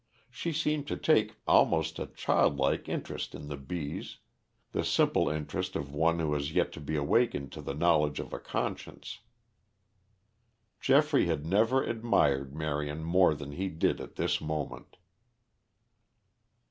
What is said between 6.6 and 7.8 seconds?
to be awakened to the